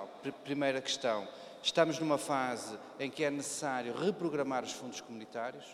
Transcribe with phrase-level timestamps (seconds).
[0.00, 0.08] social.
[0.44, 1.26] Primeira questão,
[1.62, 5.64] estamos numa fase em que é necessário reprogramar os fundos comunitários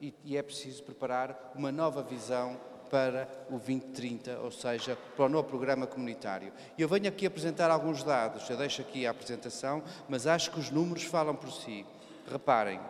[0.00, 2.58] e, é preciso preparar uma nova visão
[2.90, 6.52] para o 2030, ou seja, para o novo programa comunitário.
[6.78, 10.70] Eu venho aqui apresentar alguns dados, eu deixo aqui a apresentação, mas acho que os
[10.70, 11.86] números falam por si.
[12.30, 12.80] Reparem,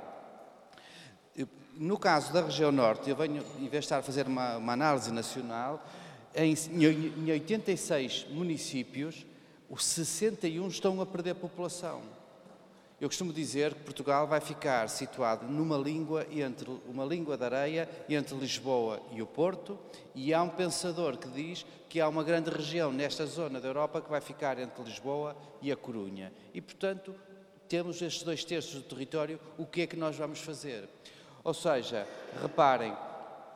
[1.77, 4.73] no caso da região norte, eu venho, em vez de estar a fazer uma, uma
[4.73, 5.85] análise nacional,
[6.35, 9.25] em, em 86 municípios,
[9.75, 12.01] os 61 estão a perder população.
[13.01, 17.91] Eu costumo dizer que Portugal vai ficar situado numa língua entre uma língua da areia
[18.09, 19.77] entre Lisboa e o Porto,
[20.15, 24.01] e há um pensador que diz que há uma grande região nesta zona da Europa
[24.01, 26.33] que vai ficar entre Lisboa e a Corunha.
[26.55, 27.13] E, portanto,
[27.69, 30.89] temos estes dois terços do território, o que é que nós vamos fazer?
[31.43, 32.07] Ou seja,
[32.41, 32.97] reparem,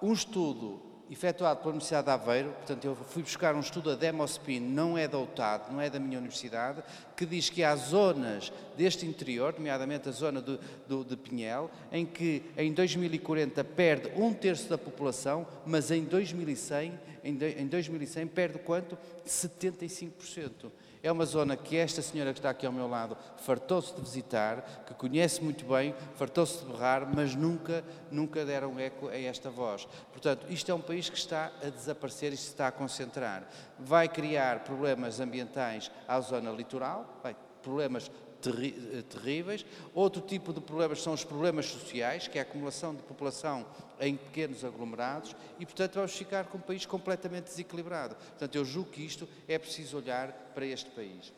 [0.02, 4.60] um estudo efetuado pela Universidade de Aveiro, portanto eu fui buscar um estudo da Demospin,
[4.60, 6.82] não é da UTAD, não é da minha universidade,
[7.18, 12.06] que diz que há zonas deste interior, nomeadamente a zona do, do, de Pinhel, em
[12.06, 16.92] que em 2040 perde um terço da população, mas em 2100,
[17.24, 18.96] em, em 2100 perde quanto?
[19.26, 20.70] 75%.
[21.02, 24.84] É uma zona que esta senhora que está aqui ao meu lado fartou-se de visitar,
[24.86, 29.86] que conhece muito bem, fartou-se de berrar, mas nunca, nunca deram eco a esta voz.
[30.10, 33.48] Portanto, isto é um país que está a desaparecer e se está a concentrar.
[33.78, 38.72] Vai criar problemas ambientais à zona litoral, bem, problemas terri
[39.08, 39.64] terríveis.
[39.94, 43.66] Outro tipo de problemas são os problemas sociais, que é a acumulação de população
[44.00, 48.14] em pequenos aglomerados, e, portanto, vamos ficar com um país completamente desequilibrado.
[48.14, 51.32] Portanto, eu julgo que isto é preciso olhar para este país.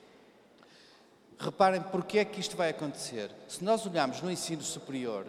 [1.39, 3.31] Reparem porque é que isto vai acontecer.
[3.49, 5.27] Se nós olharmos no ensino superior,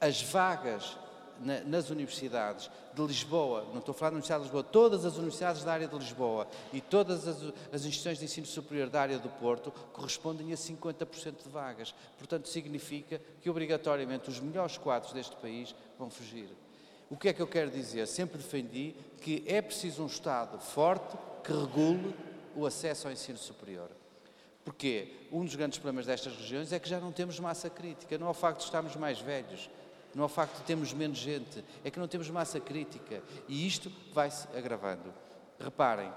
[0.00, 0.96] as vagas
[1.40, 5.16] na, nas universidades de Lisboa, não estou a falar da Universidade de Lisboa, todas as
[5.16, 7.36] universidades da área de Lisboa e todas as,
[7.72, 11.94] as instituições de ensino superior da área do Porto correspondem a 50% de vagas.
[12.18, 16.48] Portanto, significa que obrigatoriamente os melhores quadros deste país vão fugir.
[17.08, 18.06] O que é que eu quero dizer?
[18.06, 22.14] Sempre defendi que é preciso um Estado forte que regule
[22.56, 23.90] o acesso ao ensino superior.
[24.64, 28.26] Porque um dos grandes problemas destas regiões é que já não temos massa crítica, não
[28.26, 29.70] é o facto de estarmos mais velhos,
[30.16, 33.66] não é o facto de termos menos gente, é que não temos massa crítica e
[33.66, 35.12] isto vai-se agravando.
[35.60, 36.10] Reparem,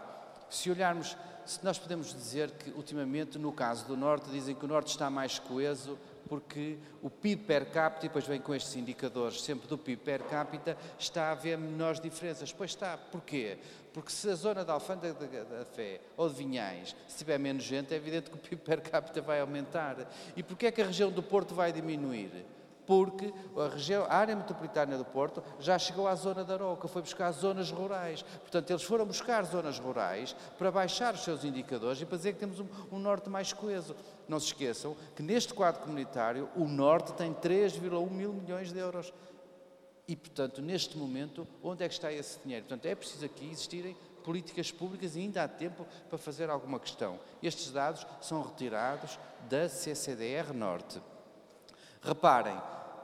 [0.50, 4.68] se olharmos, se nós podemos dizer que ultimamente no caso do Norte dizem que o
[4.70, 6.00] Norte está mais coeso
[6.30, 10.24] porque o PIB per capita, e depois vem com estes indicadores sempre do PIB per
[10.24, 12.54] capita, está a haver menores diferenças.
[12.54, 12.98] Pois está.
[12.98, 13.58] Porquê?
[13.92, 17.94] Porque se a zona da Alfândega da Fé ou de Vinhais, se tiver menos gente,
[17.94, 19.98] é evidente que o PIB per capita vai aumentar.
[20.38, 22.46] E porquê é que a região do Porto vai diminuir?
[22.90, 27.04] Porque a, região, a área metropolitana do Porto já chegou à zona da Aroca, foi
[27.04, 28.24] buscar zonas rurais.
[28.24, 32.40] Portanto, eles foram buscar zonas rurais para baixar os seus indicadores e para dizer que
[32.40, 33.96] temos um, um norte mais coeso.
[34.28, 39.14] Não se esqueçam que neste quadro comunitário o norte tem 3,1 mil milhões de euros.
[40.08, 42.66] E, portanto, neste momento, onde é que está esse dinheiro?
[42.66, 47.20] Portanto, é preciso aqui existirem políticas públicas e ainda há tempo para fazer alguma questão.
[47.44, 51.00] Estes dados são retirados da CCDR Norte.
[52.02, 52.58] Reparem,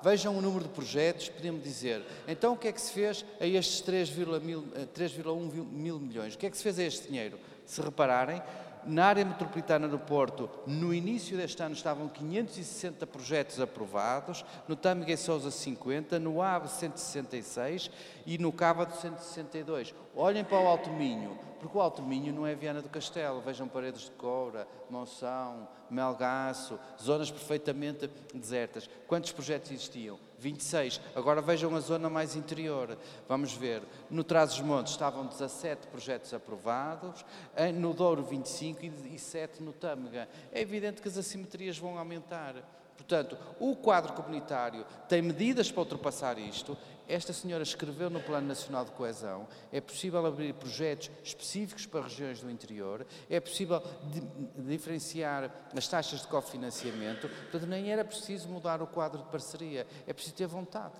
[0.06, 2.06] Vejam o número de projetos, podemos dizer.
[2.28, 6.36] Então, o que é que se fez a estes 3,1 mil, eh, mil milhões?
[6.36, 7.40] O que é que se fez a este dinheiro?
[7.66, 8.40] Se repararem,
[8.86, 15.12] na área metropolitana do Porto, no início deste ano estavam 560 projetos aprovados, no Tâmega
[15.12, 17.90] e Sousa 50, no AVE 166
[18.28, 19.92] e no Cávado 162.
[20.18, 23.42] Olhem para o Alto Minho, porque o Alto Minho não é Viana do Castelo.
[23.42, 28.90] Vejam Paredes de Coura, Monção, Melgaço, zonas perfeitamente desertas.
[29.08, 30.18] Quantos projetos existiam?
[30.40, 31.02] 26.
[31.16, 32.98] Agora vejam a zona mais interior.
[33.28, 33.84] Vamos ver.
[34.10, 37.26] No Trás-os-Montes estavam 17 projetos aprovados,
[37.74, 40.30] no Douro 25 e 7 no Tâmega.
[40.52, 42.56] É evidente que as assimetrias vão aumentar.
[42.96, 46.78] Portanto, o quadro comunitário tem medidas para ultrapassar isto.
[47.08, 49.48] Esta senhora escreveu no Plano Nacional de Coesão.
[49.72, 53.06] É possível abrir projetos específicos para regiões do interior.
[53.30, 53.82] É possível
[54.58, 57.30] diferenciar as taxas de cofinanciamento.
[57.30, 59.86] Portanto, nem era preciso mudar o quadro de parceria.
[60.08, 60.96] É preciso ter vontade.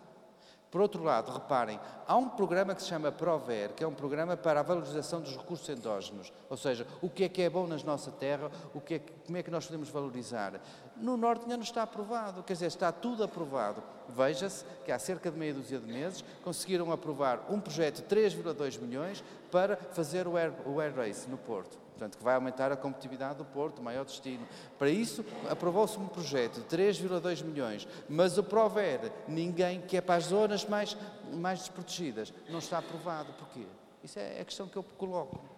[0.76, 4.36] Por outro lado, reparem, há um programa que se chama PROVER, que é um programa
[4.36, 7.78] para a valorização dos recursos endógenos, ou seja, o que é que é bom na
[7.78, 10.60] nossa terra, o que é que, como é que nós podemos valorizar.
[10.98, 13.84] No Norte ainda não está aprovado, quer dizer, está tudo aprovado.
[14.10, 18.80] Veja-se que há cerca de meia dúzia de meses conseguiram aprovar um projeto de 3,2
[18.80, 22.76] milhões para fazer o Air, o Air Race no Porto portanto, que vai aumentar a
[22.76, 24.46] competitividade do Porto, maior destino.
[24.78, 30.16] Para isso, aprovou-se um projeto de 3,2 milhões, mas o PROVER, ninguém, que é para
[30.16, 30.98] as zonas mais,
[31.34, 33.32] mais desprotegidas, não está aprovado.
[33.34, 33.66] Porquê?
[34.04, 35.55] Isso é a questão que eu coloco.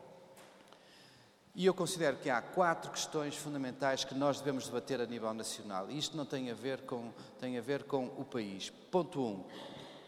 [1.58, 5.90] E eu considero que há quatro questões fundamentais que nós devemos debater a nível nacional.
[5.90, 8.72] Isto não tem a ver com, tem a ver com o país.
[8.92, 9.26] Ponto 1.
[9.26, 9.44] Um,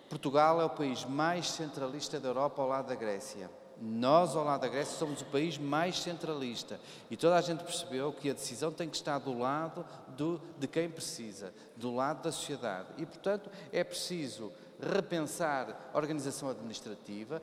[0.08, 3.50] Portugal é o país mais centralista da Europa ao lado da Grécia.
[3.82, 6.80] Nós, ao lado da Grécia, somos o país mais centralista.
[7.10, 10.68] E toda a gente percebeu que a decisão tem que estar do lado do, de
[10.68, 12.90] quem precisa, do lado da sociedade.
[12.96, 17.42] E, portanto, é preciso repensar a organização administrativa,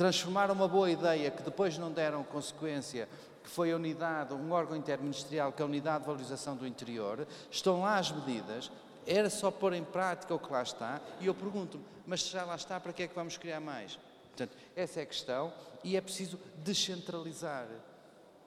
[0.00, 3.06] transformar uma boa ideia que depois não deram consequência,
[3.44, 7.28] que foi a unidade, um órgão interministerial, que é a Unidade de Valorização do Interior,
[7.50, 8.70] estão lá as medidas,
[9.06, 12.46] era só pôr em prática o que lá está, e eu pergunto-me, mas se já
[12.46, 13.98] lá está, para que é que vamos criar mais?
[14.28, 15.52] Portanto, essa é a questão,
[15.84, 17.66] e é preciso descentralizar.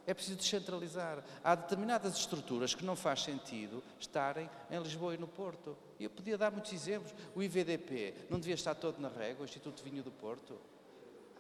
[0.08, 1.24] É preciso descentralizar.
[1.44, 5.78] Há determinadas estruturas que não faz sentido estarem em Lisboa e no Porto.
[6.00, 7.14] Eu podia dar muitos exemplos.
[7.36, 10.60] O IVDP não devia estar todo na régua, o Instituto Vinho do Porto.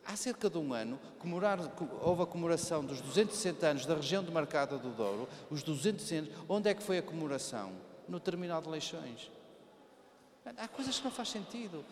[0.05, 1.00] Há cerca de um ano,
[2.01, 6.29] houve a comemoração dos 260 anos da região de Marcada do Douro, os 200 anos.
[6.47, 7.71] Onde é que foi a comemoração?
[8.07, 9.31] No terminal de Leixões.
[10.57, 11.85] Há coisas que não faz sentido.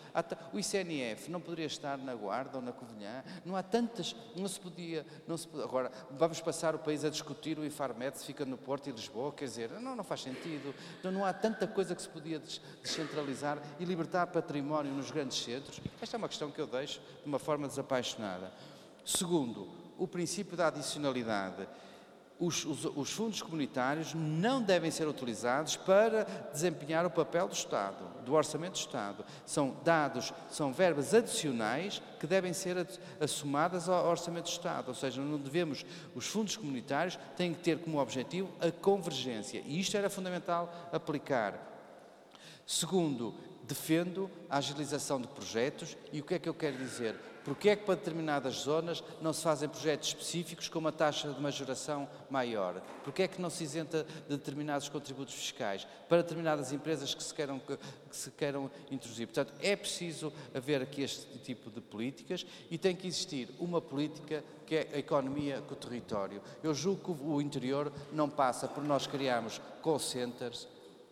[0.52, 3.24] O ICNF não poderia estar na Guarda ou na Covilhã.
[3.46, 4.14] Não há tantas.
[4.36, 5.06] Não se podia.
[5.26, 5.66] Não se podia.
[5.66, 9.32] Agora, vamos passar o país a discutir o IFARMED se fica no Porto e Lisboa.
[9.32, 10.76] Quer dizer, não, não faz sentido.
[11.02, 12.42] Não, não há tanta coisa que se podia
[12.82, 15.80] descentralizar e libertar património nos grandes centros.
[16.02, 18.52] Esta é uma questão que eu deixo de uma forma desapaixonada.
[19.06, 21.68] Segundo, o princípio da adicionalidade
[22.42, 28.04] os, os, os, fundos comunitários não devem ser utilizados para desempenhar o papel do Estado,
[28.22, 29.26] do Orçamento do Estado.
[29.46, 32.88] São dados, são verbas adicionais que devem ser
[33.20, 34.90] assumadas ao Orçamento do Estado.
[34.90, 35.86] Ou seja, não devemos,
[36.16, 39.62] os fundos comunitários têm que ter como objetivo a convergência.
[39.66, 41.70] E isto era fundamental aplicar.
[42.66, 43.34] Segundo,
[43.64, 47.31] defendo a agilização de projetos e o que é que eu quero dizer?
[47.44, 51.42] Porque é que para determinadas zonas não se fazem projetos específicos com uma taxa de
[51.42, 52.82] majoração maior?
[53.04, 57.34] Porque é que não se isenta de determinados contributos fiscais para determinadas empresas que se
[57.34, 57.78] queiram, que
[58.12, 59.28] se queiram introduzir?
[59.28, 64.44] Portanto, é preciso haver aqui este tipo de políticas e tem que existir uma política
[64.66, 66.42] que é a economia com o território.
[66.64, 70.68] Eu julgo que o interior não passa por nós criarmos call centers,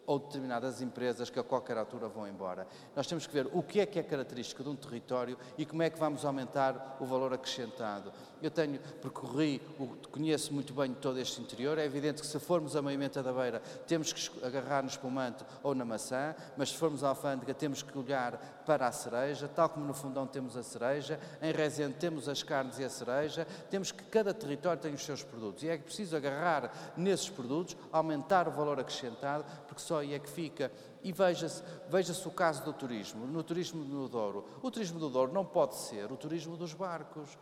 [0.10, 2.66] ou determinadas empresas que a qualquer altura vão embora.
[2.96, 5.84] Nós temos que ver o que é que é característico de um território e como
[5.84, 8.12] é que vamos aumentar o valor acrescentado.
[8.42, 9.62] Eu tenho, percorri,
[10.12, 13.62] conheço muito bem todo este interior, é evidente que se formos a Moimenta da Beira
[13.86, 17.96] temos que agarrar no espumante ou na maçã, mas se formos à Alfândega temos que
[17.96, 22.44] olhar para a cereja, tal como no Fundão temos a cereja, em Rezende temos as
[22.44, 26.16] carnes e a cereja, temos que cada território tem os seus produtos e é preciso
[26.16, 30.72] agarrar nesses produtos, aumentar o valor acrescentado, porque só aí é que fica.
[31.04, 34.46] E veja-se veja o caso do turismo, no turismo do Douro.
[34.62, 37.40] O turismo do Douro não pode ser o turismo dos barcos,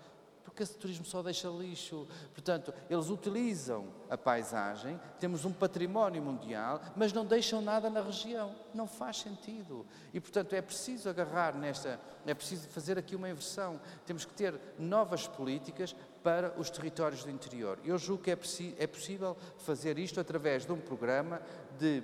[0.47, 2.07] porque esse turismo só deixa lixo.
[2.33, 8.55] Portanto, eles utilizam a paisagem, temos um património mundial, mas não deixam nada na região.
[8.73, 9.85] Não faz sentido.
[10.13, 13.79] E, portanto, é preciso agarrar nesta, é preciso fazer aqui uma inversão.
[14.05, 17.77] Temos que ter novas políticas para os territórios do interior.
[17.83, 18.37] Eu julgo que é,
[18.77, 21.41] é possível fazer isto através de um programa
[21.77, 22.01] de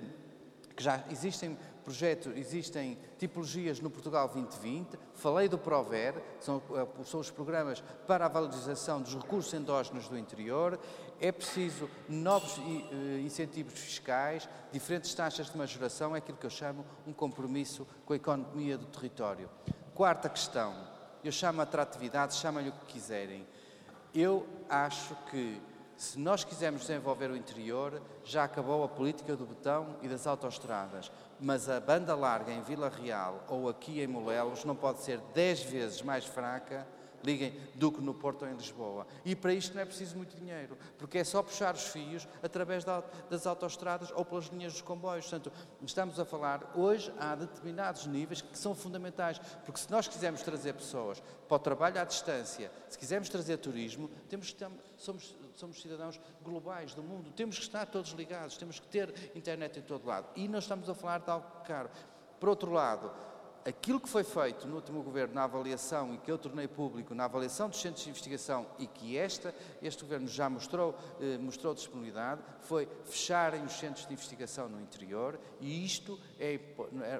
[0.74, 7.20] que já existem projetos, existem tipologias no Portugal 2020, falei do PROVER, são, eh, são
[7.20, 10.80] os programas para a valorização dos recursos endógenos do interior,
[11.20, 16.84] é preciso novos eh, incentivos fiscais, diferentes taxas de majoração, é aquilo que eu chamo
[17.06, 19.48] um compromisso com a economia do território.
[19.94, 20.74] Quarta questão,
[21.22, 23.46] eu chamo atratividade, chamem-lhe o que quiserem.
[24.14, 25.60] Eu acho que
[26.04, 31.10] se nós quisermos desenvolver o interior, já acabou a política do betão e das autoestradas,
[31.40, 35.62] mas a banda larga em Vila Real ou aqui em Molelos não pode ser dez
[35.62, 36.86] vezes mais fraca
[37.24, 39.06] liguem do que no Porto ou em Lisboa.
[39.24, 42.84] E para isto não é preciso muito dinheiro, porque é só puxar os fios através
[43.30, 45.24] das autoestradas ou pelas linhas dos comboios.
[45.24, 45.50] Portanto,
[45.82, 50.74] estamos a falar, hoje há determinados níveis que são fundamentais, porque se nós quisermos trazer
[50.74, 54.66] pessoas para o trabalho à distância, se quisermos trazer turismo, temos que
[54.98, 59.78] somos, somos cidadãos globais do mundo, temos que estar todos ligados, temos que ter internet
[59.78, 60.28] em todo lado.
[60.36, 61.90] E nós estamos a falar de algo caro.
[62.38, 63.10] Por outro lado,
[63.64, 67.24] aquilo que foi feito no último governo na avaliação e que eu tornei público na
[67.24, 72.42] avaliação dos centros de investigação e que esta, este governo já mostrou, eh, mostrou disponibilidade,
[72.60, 76.60] foi fecharem os centros de investigação no interior e isto, é,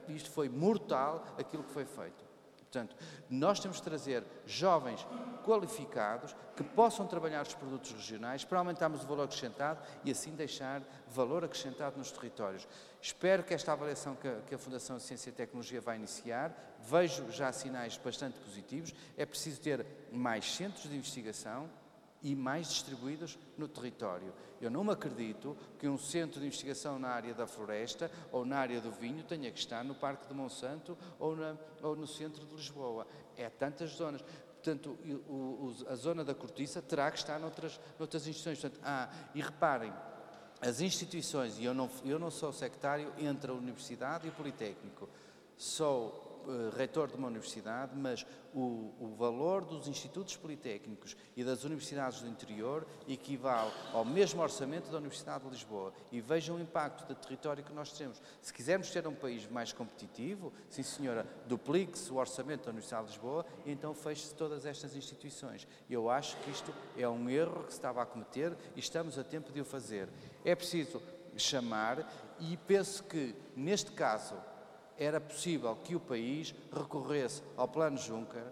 [0.09, 2.34] isto foi mortal aquilo que foi feito.
[2.75, 2.97] Portanto,
[3.31, 5.07] nós temos de trazer jovens
[5.45, 10.83] qualificados que possam trabalhar os produtos regionais para aumentarmos o valor acrescentado e assim deixar
[11.09, 12.66] valor acrescentado nos territórios.
[13.00, 17.97] Espero que esta avaliação que a, Fundação Ciência e Tecnologia vai iniciar, vejo já sinais
[17.97, 18.93] bastante positivos.
[19.16, 21.71] É preciso ter mais centros de investigação
[22.25, 24.33] e mais distribuídos no território.
[24.59, 28.57] Eu não me acredito que um centro de investigação na área da floresta ou na
[28.57, 32.45] área do vinho tenha que estar no Parque de Monsanto ou, na, ou no centro
[32.47, 33.07] de Lisboa.
[33.37, 34.23] É tantas zonas.
[34.54, 38.59] Portanto, o, o, a zona da cortiça terá que estar noutras, noutras instituições.
[38.59, 39.93] Portanto, ah, e reparem,
[40.62, 45.11] as instituições, e eu não, eu não sou sectário entre a Universidade e o Politécnico,
[45.59, 46.34] sou
[46.77, 52.29] reitor de uma universidade, mas o, o, valor dos institutos politécnicos e das universidades do
[52.29, 55.93] interior equivale ao mesmo orçamento da Universidade de Lisboa.
[56.13, 58.21] E vejam o impacto do território que nós temos.
[58.41, 63.13] Se quisermos ter um país mais competitivo, sim senhora, duplique-se o orçamento da Universidade de
[63.13, 65.67] Lisboa e então feche-se todas estas instituições.
[65.91, 69.25] Eu acho que isto é um erro que se estava a cometer e estamos a
[69.25, 70.09] tempo de o fazer.
[70.45, 71.03] É preciso
[71.37, 72.09] chamar
[72.39, 74.35] e penso que, neste caso,
[74.99, 78.45] era possível que o país recorresse ao Plano Juncker,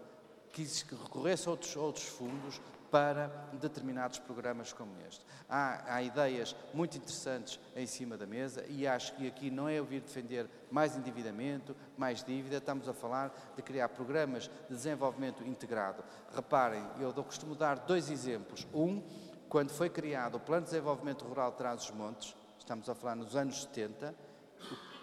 [0.53, 2.61] que recorresse a outros, outros fundos
[2.93, 5.25] para determinados programas como este.
[5.49, 9.81] Há, há, ideias muito interessantes em cima da mesa e acho que aqui não é
[9.81, 16.05] ouvir defender mais endividamento, mais dívida, estamos a falar de criar programas de desenvolvimento integrado.
[16.35, 18.67] Reparem, eu costumo dar dois exemplos.
[18.75, 19.03] Um,
[19.49, 23.63] quando foi criado o Plano de Desenvolvimento Rural de Trás-os-Montes, estamos a falar nos anos
[23.63, 24.15] 70,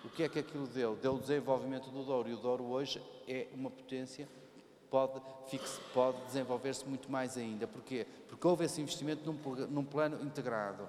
[0.04, 0.96] o que é que aquilo deu?
[0.96, 4.28] Deu o desenvolvimento do Douro e o Douro hoje é uma potência
[4.90, 5.22] pode,
[5.94, 7.68] pode desenvolver-se muito mais ainda.
[7.68, 8.06] Porquê?
[8.28, 10.88] Porque houve esse investimento num, num plano integrado.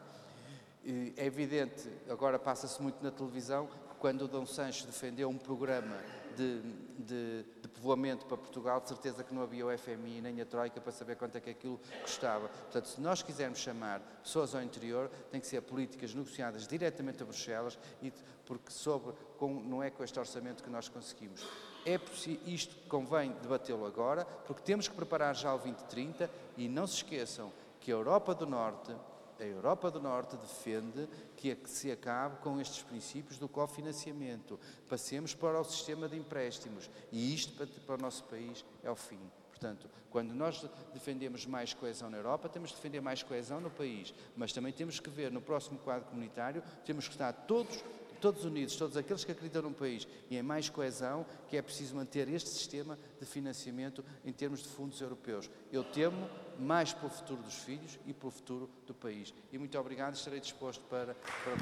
[1.16, 5.96] É evidente, agora passa-se muito na televisão, quando o Dom Sancho defendeu um programa
[6.40, 6.62] de,
[6.98, 10.80] de, de, povoamento para Portugal, de certeza que não havia o FMI nem a Troika
[10.80, 12.48] para saber quanto é que aquilo custava.
[12.48, 17.26] Portanto, se nós quisermos chamar pessoas ao interior, tem que ser políticas negociadas diretamente a
[17.26, 18.10] Bruxelas, e,
[18.46, 21.46] porque sobre, com, não é com este orçamento que nós conseguimos.
[21.84, 21.98] É
[22.46, 27.52] isto convém debatê-lo agora, porque temos que preparar já o 2030 e não se esqueçam
[27.80, 28.94] que a Europa do Norte
[29.40, 34.58] a Europa do Norte defende que se acabe com estes princípios do cofinanciamento.
[34.88, 39.20] Passemos para o sistema de empréstimos e isto para, o nosso país é o fim.
[39.50, 44.14] Portanto, quando nós defendemos mais coesão na Europa, temos de defender mais coesão no país,
[44.34, 47.84] mas também temos que ver no próximo quadro comunitário, temos que estar todos
[48.20, 51.96] todos unidos, todos aqueles que acreditam num país e em mais coesão, que é preciso
[51.96, 55.50] manter este sistema de financiamento em termos de fundos europeus.
[55.72, 59.32] Eu temo mais pelo futuro dos filhos e pelo futuro do país.
[59.50, 61.14] E muito obrigado, estarei disposto para.
[61.14, 61.56] para...